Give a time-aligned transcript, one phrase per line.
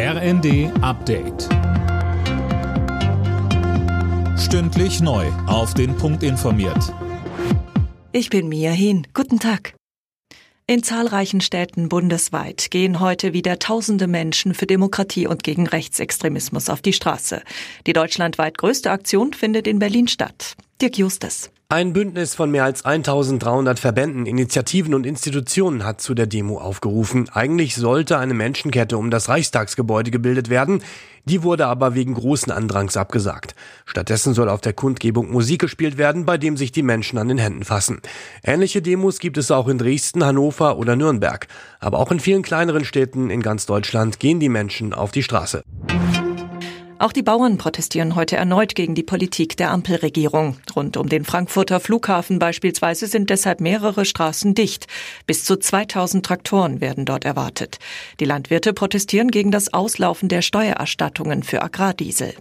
[0.00, 1.48] RND Update.
[4.38, 5.26] Stündlich neu.
[5.48, 6.94] Auf den Punkt informiert.
[8.12, 9.08] Ich bin Mia Hin.
[9.12, 9.74] Guten Tag.
[10.68, 16.80] In zahlreichen Städten bundesweit gehen heute wieder tausende Menschen für Demokratie und gegen Rechtsextremismus auf
[16.80, 17.42] die Straße.
[17.88, 20.54] Die deutschlandweit größte Aktion findet in Berlin statt.
[20.80, 21.50] Dirk Justus.
[21.70, 27.28] Ein Bündnis von mehr als 1300 Verbänden, Initiativen und Institutionen hat zu der Demo aufgerufen.
[27.28, 30.82] Eigentlich sollte eine Menschenkette um das Reichstagsgebäude gebildet werden.
[31.26, 33.54] Die wurde aber wegen großen Andrangs abgesagt.
[33.84, 37.36] Stattdessen soll auf der Kundgebung Musik gespielt werden, bei dem sich die Menschen an den
[37.36, 38.00] Händen fassen.
[38.42, 41.48] Ähnliche Demos gibt es auch in Dresden, Hannover oder Nürnberg.
[41.80, 45.62] Aber auch in vielen kleineren Städten in ganz Deutschland gehen die Menschen auf die Straße.
[47.00, 50.56] Auch die Bauern protestieren heute erneut gegen die Politik der Ampelregierung.
[50.74, 54.88] Rund um den Frankfurter Flughafen beispielsweise sind deshalb mehrere Straßen dicht.
[55.24, 57.78] Bis zu 2000 Traktoren werden dort erwartet.
[58.18, 62.34] Die Landwirte protestieren gegen das Auslaufen der Steuererstattungen für Agrardiesel.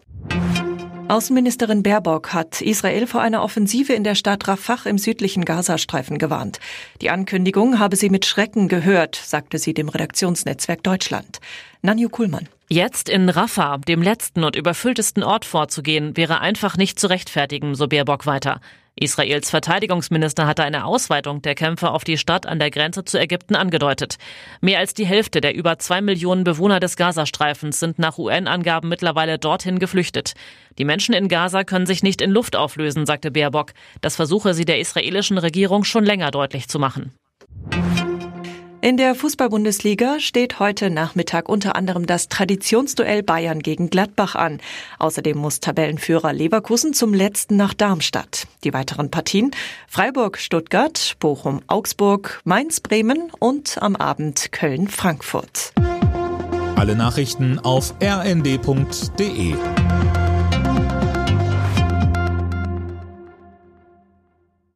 [1.08, 6.60] Außenministerin Baerbock hat Israel vor einer Offensive in der Stadt Rafah im südlichen Gazastreifen gewarnt.
[7.02, 11.40] Die Ankündigung habe sie mit Schrecken gehört, sagte sie dem Redaktionsnetzwerk Deutschland.
[11.84, 12.50] Nanju Kuhlmann.
[12.70, 17.88] Jetzt in Rafah, dem letzten und überfülltesten Ort vorzugehen, wäre einfach nicht zu rechtfertigen, so
[17.88, 18.60] Baerbock weiter.
[19.00, 23.56] Israels Verteidigungsminister hatte eine Ausweitung der Kämpfe auf die Stadt an der Grenze zu Ägypten
[23.56, 24.18] angedeutet.
[24.60, 29.40] Mehr als die Hälfte der über zwei Millionen Bewohner des Gazastreifens sind nach UN-Angaben mittlerweile
[29.40, 30.34] dorthin geflüchtet.
[30.78, 33.72] Die Menschen in Gaza können sich nicht in Luft auflösen, sagte Baerbock.
[34.02, 37.14] Das versuche sie der israelischen Regierung schon länger deutlich zu machen.
[38.80, 44.62] In der Fußball-Bundesliga steht heute Nachmittag unter anderem das Traditionsduell Bayern gegen Gladbach an.
[45.00, 48.48] Außerdem muss Tabellenführer Leverkusen zum letzten nach Darmstadt.
[48.64, 49.52] Die weiteren Partien
[49.88, 55.74] Freiburg, Stuttgart, Bochum, Augsburg, Mainz, Bremen und am Abend Köln, Frankfurt.
[56.76, 59.56] Alle Nachrichten auf rnd.de